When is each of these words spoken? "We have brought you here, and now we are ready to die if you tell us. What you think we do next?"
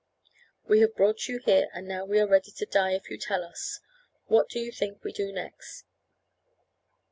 "We 0.67 0.79
have 0.79 0.95
brought 0.95 1.27
you 1.27 1.37
here, 1.37 1.67
and 1.75 1.87
now 1.87 2.05
we 2.05 2.19
are 2.19 2.27
ready 2.27 2.49
to 2.49 2.65
die 2.65 2.93
if 2.93 3.11
you 3.11 3.19
tell 3.19 3.43
us. 3.43 3.81
What 4.25 4.55
you 4.55 4.71
think 4.71 5.03
we 5.03 5.11
do 5.13 5.31
next?" 5.31 5.83